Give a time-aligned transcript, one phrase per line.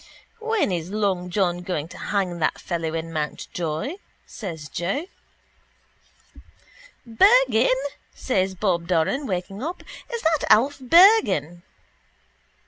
[0.39, 3.97] —When is long John going to hang that fellow in Mountjoy?
[4.25, 5.05] says Joe.
[7.05, 7.79] —Bergan,
[8.15, 9.83] says Bob Doran, waking up.
[10.11, 11.61] Is that Alf Bergan?